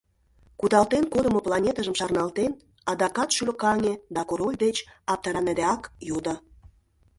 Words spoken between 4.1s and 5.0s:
да король деч